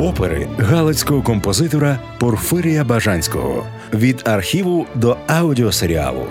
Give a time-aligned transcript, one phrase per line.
[0.00, 6.26] опери галицького композитора Порфирія Бажанського від архіву до аудіосеріалу.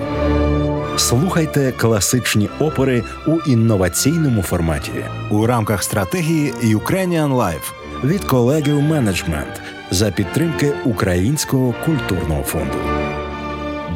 [0.97, 4.91] Слухайте класичні опери у інноваційному форматі
[5.31, 7.73] у рамках стратегії Ukrainian Life
[8.03, 9.61] від колегів менеджмент
[9.91, 12.77] за підтримки Українського культурного фонду.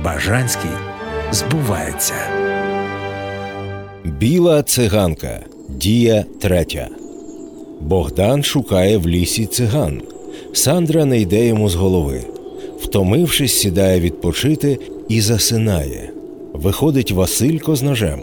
[0.03, 0.71] Бажанський
[1.31, 2.13] збувається.
[4.03, 5.39] Біла циганка.
[5.69, 6.87] Дія третя.
[7.81, 10.01] Богдан шукає в лісі циган.
[10.53, 12.21] Сандра не йде йому з голови.
[12.79, 16.09] Втомившись, сідає відпочити і засинає.
[16.53, 18.19] Виходить Василько з ножем.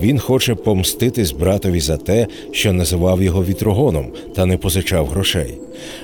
[0.00, 5.54] Він хоче помститись братові за те, що називав його вітрогоном та не позичав грошей.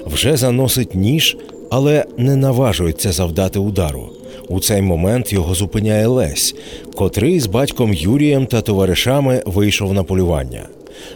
[0.06, 1.36] Вже заносить ніж,
[1.70, 4.10] але не наважується завдати удару.
[4.48, 6.54] У цей момент його зупиняє Лесь,
[6.94, 10.68] котрий з батьком Юрієм та товаришами вийшов на полювання.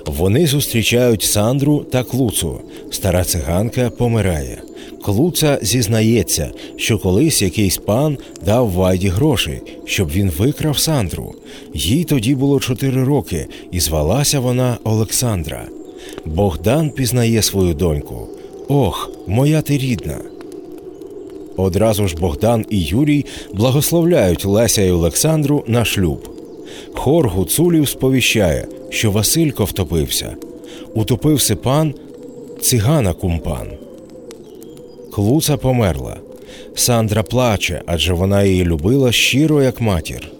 [0.06, 2.60] Вони зустрічають Сандру та Клуцу.
[2.90, 4.62] Стара циганка помирає.
[5.02, 11.34] Клуца зізнається, що колись якийсь пан дав Вайді грошей, щоб він викрав Сандру.
[11.74, 15.68] Їй тоді було чотири роки, і звалася вона Олександра.
[16.24, 18.28] Богдан пізнає свою доньку.
[18.68, 20.18] Ох, моя ти рідна.
[21.56, 26.28] Одразу ж Богдан і Юрій благословляють Леся і Олександру на шлюб.
[26.94, 30.36] Хор гуцулів сповіщає, що Василько втопився.
[30.94, 31.94] Утопився пан
[32.60, 33.68] цигана кумпан.
[35.12, 36.16] Клуца померла.
[36.74, 40.30] Сандра плаче, адже вона її любила щиро, як матір.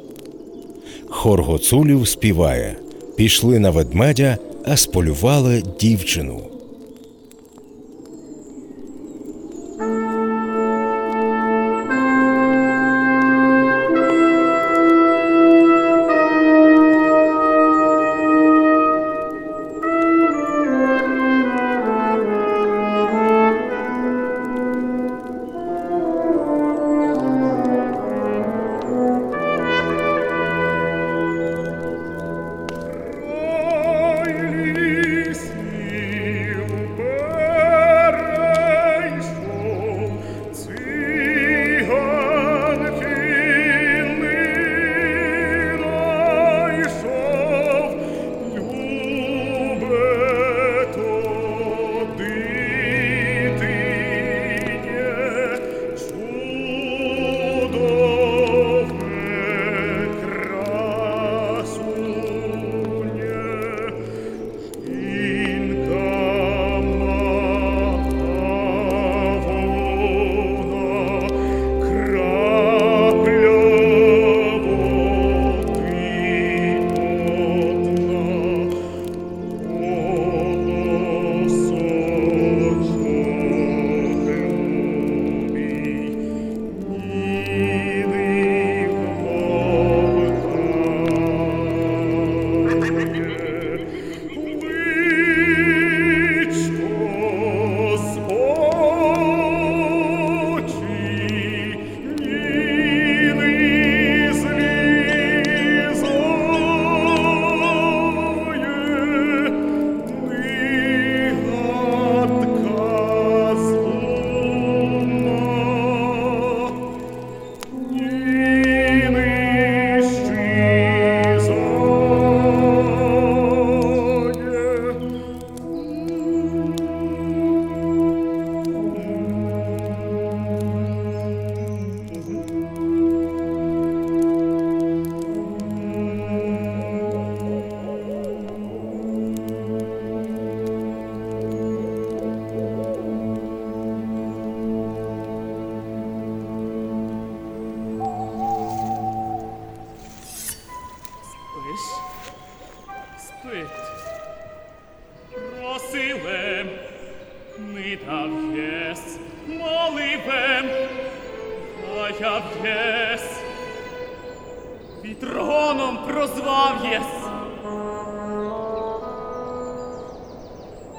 [1.09, 2.77] Хор Гоцулів співає
[3.17, 6.41] Пішли на ведмедя, а сполювали дівчину.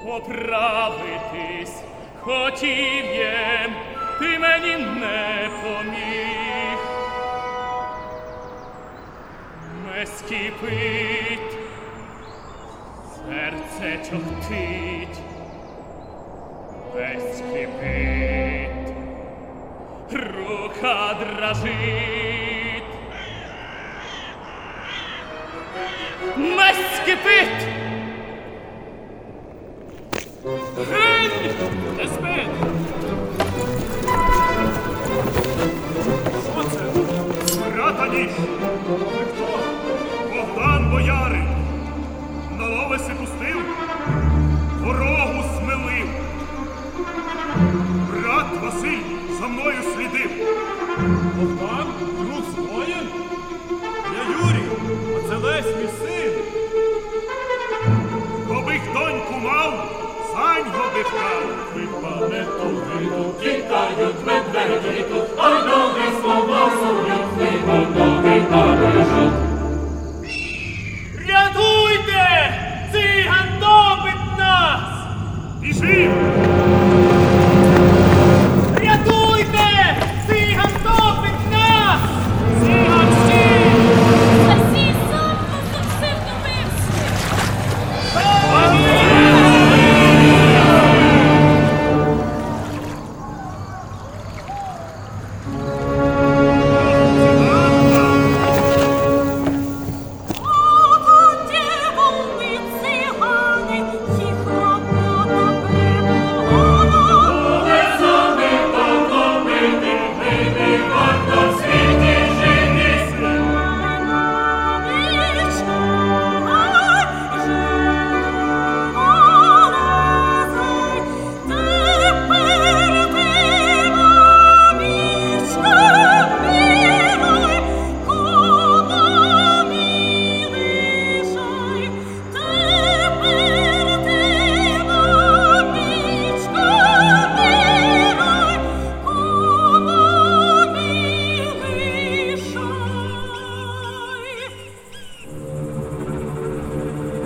[0.04, 1.82] Поправитись
[2.20, 3.72] хотів єм,
[4.18, 6.78] ти мені не поміг.
[9.86, 11.58] Не скипить,
[13.16, 15.18] серце чохтить,
[16.94, 18.94] весь кипить,
[20.10, 22.84] рука дрожить.
[26.36, 27.68] Не скипить,
[31.95, 32.45] Що це?
[37.75, 38.29] Брата ніж!
[40.33, 41.47] Богдан Боярин!
[42.59, 43.61] На ловиси пустив,
[44.83, 46.07] дорогу смелив.
[48.11, 49.01] Брат Василь
[49.39, 50.31] за мною слідив.
[51.35, 52.14] Богдан?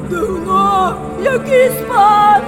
[0.10, 2.42] Давно якийсь пан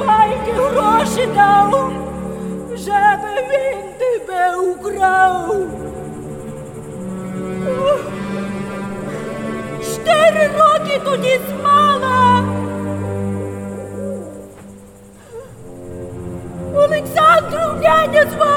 [0.00, 1.92] лайки гроші дав,
[2.76, 3.20] щоб
[3.50, 5.56] він тебе украв.
[9.80, 12.42] Чотири роки тоді змала.
[16.74, 18.55] Олександру няня звала.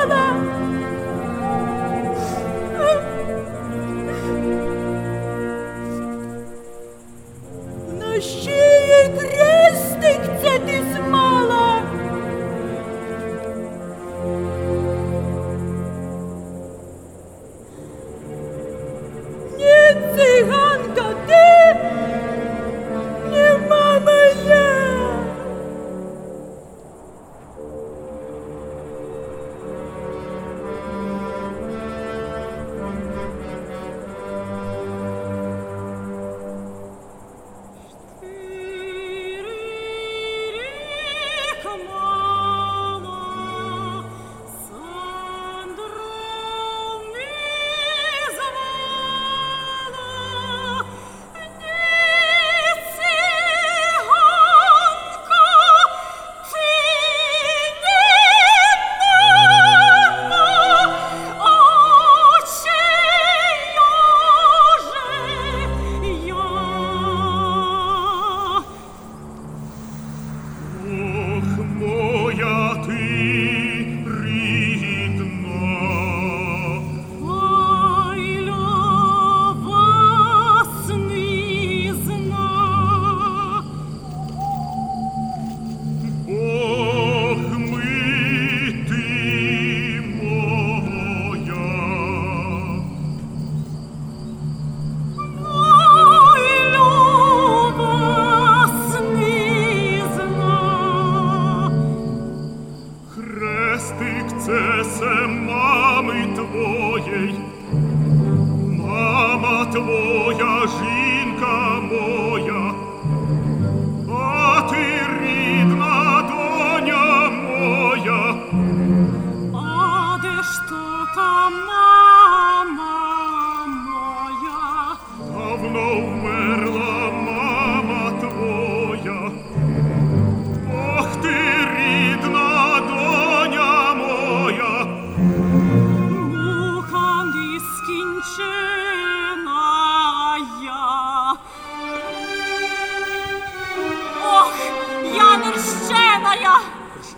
[121.49, 121.88] То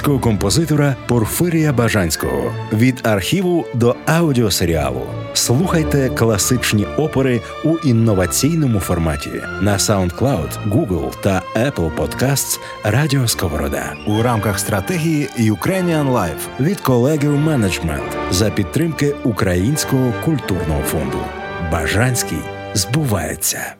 [0.00, 5.02] галицького композитора Порфирія Бажанського від архіву до аудіосеріалу.
[5.32, 9.30] Слухайте класичні опери у інноваційному форматі
[9.60, 16.60] на SoundCloud, Google та Apple Podcasts Радіо Сковорода у рамках стратегії Ukrainian Life.
[16.60, 21.18] від колегів менеджмент за підтримки Українського культурного фонду.
[21.72, 22.38] Бажанський
[22.74, 23.79] збувається.